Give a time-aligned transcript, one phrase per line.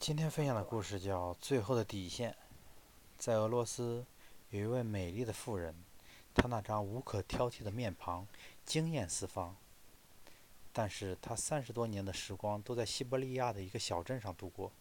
[0.00, 2.32] 今天分享的故事叫《最后的底线》。
[3.18, 4.02] 在俄罗斯，
[4.48, 5.74] 有一位美丽的妇人，
[6.34, 8.26] 她那张无可挑剔的面庞
[8.64, 9.54] 惊艳四方。
[10.72, 14.72] 但是她三十多年的时光都在西伯利亚的一个小镇上度过。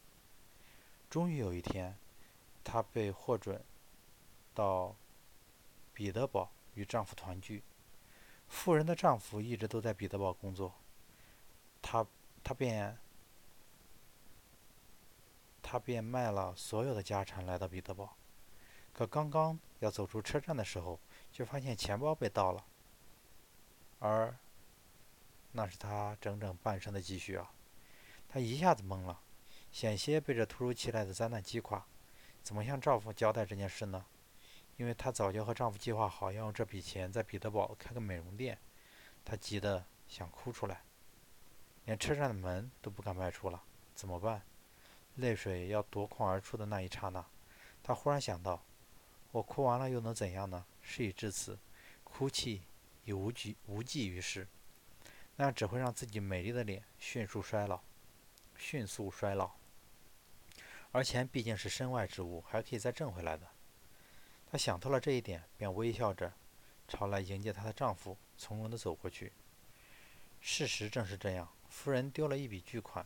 [1.10, 1.98] 终于有一天，
[2.64, 3.62] 她被获准
[4.56, 4.96] 到
[5.94, 7.62] 彼得堡与丈夫团聚。
[8.48, 10.74] 妇人的丈夫一直都在彼得堡工作，
[11.82, 12.08] 她
[12.42, 12.98] 她便。
[15.72, 18.18] 他便卖了所有的家产来到彼得堡，
[18.91, 21.00] 可刚刚要走出车站的时候，
[21.32, 22.66] 却发现钱包被盗了，
[24.00, 24.36] 而
[25.52, 27.52] 那是他整整半生的积蓄啊！
[28.27, 29.22] 他一下子懵了，
[29.72, 31.86] 险些被这突如其来的灾难击垮。
[32.41, 34.04] 怎么向丈夫交代这件事呢？
[34.76, 38.58] 因为她早就和丈夫计划好要用这笔钱在彼得堡开个美容店，
[39.24, 40.82] 她急得想哭出来，
[41.86, 43.62] 连车站的门都不敢迈出了。
[43.94, 44.41] 怎么办？
[45.16, 47.26] 泪水要夺眶而出的那一刹那，
[47.84, 48.63] 她忽然想到：
[49.32, 50.65] 我哭完了又能怎样呢？
[50.82, 51.60] 事已至此，
[52.04, 52.63] 哭泣
[53.05, 54.48] 已无济无济于事，
[55.35, 57.82] 那只会让自己美丽的脸迅速衰老，
[58.55, 59.52] 迅速衰老。
[60.91, 63.48] 而钱毕竟是身外之物，还可以再挣回来的。
[64.52, 66.34] 她想透了这一点，便微笑着
[66.88, 69.31] 朝来迎接她的丈夫从容地走过去。
[70.41, 73.06] 事实正是这样，夫人丢了一笔巨款。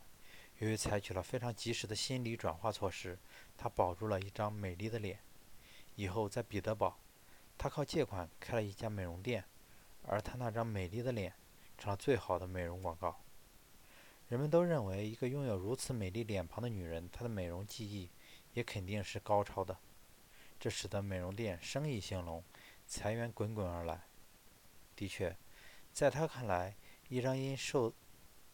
[0.64, 3.20] 由于采取了非常及时的心理转化措施，
[3.58, 5.20] 她保住了一张美丽的脸。
[5.96, 6.98] 以后在彼得堡，
[7.58, 9.44] 她靠借款开了一家美容店，
[10.04, 11.34] 而她那张美丽的脸
[11.78, 13.20] 成了最好的美容广告。
[14.30, 18.10] 人们都认为，一个拥有如此美丽脸庞的女人，她的美容技艺
[18.54, 19.78] 也肯定是高超的。
[20.58, 22.42] 这使得美容店生意兴隆，
[22.88, 24.00] 财源滚滚而来。
[24.96, 25.36] 的确，
[25.92, 26.74] 在她看来，
[27.10, 27.94] 一张因受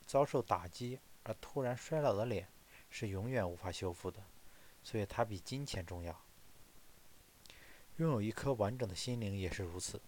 [0.08, 0.98] 遭受打击。
[1.24, 2.48] 而突然衰老的脸
[2.90, 4.24] 是永远无法修复的，
[4.84, 6.20] 所以它比金钱重要。
[7.98, 10.02] 拥有一颗完整的心灵也是如此，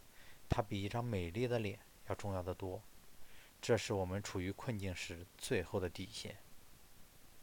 [0.47, 2.81] 它比一张美丽的脸要重要的多。
[3.61, 6.37] 这是我们处于困境时最后的底线。